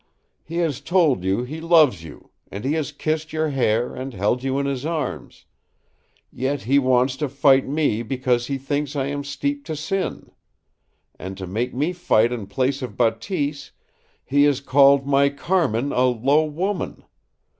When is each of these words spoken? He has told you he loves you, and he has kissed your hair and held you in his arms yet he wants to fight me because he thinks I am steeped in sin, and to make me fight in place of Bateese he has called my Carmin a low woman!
He 0.43 0.55
has 0.57 0.81
told 0.81 1.23
you 1.23 1.43
he 1.43 1.61
loves 1.61 2.03
you, 2.03 2.31
and 2.49 2.65
he 2.65 2.73
has 2.73 2.91
kissed 2.91 3.31
your 3.33 3.49
hair 3.49 3.93
and 3.93 4.15
held 4.15 4.41
you 4.41 4.57
in 4.57 4.65
his 4.65 4.83
arms 4.83 5.45
yet 6.33 6.63
he 6.63 6.79
wants 6.79 7.15
to 7.17 7.29
fight 7.29 7.67
me 7.67 8.01
because 8.01 8.47
he 8.47 8.57
thinks 8.57 8.95
I 8.95 9.05
am 9.09 9.23
steeped 9.23 9.69
in 9.69 9.75
sin, 9.75 10.31
and 11.19 11.37
to 11.37 11.45
make 11.45 11.75
me 11.75 11.93
fight 11.93 12.33
in 12.33 12.47
place 12.47 12.81
of 12.81 12.97
Bateese 12.97 13.73
he 14.25 14.41
has 14.45 14.59
called 14.59 15.05
my 15.05 15.29
Carmin 15.29 15.91
a 15.91 16.05
low 16.05 16.45
woman! 16.45 17.03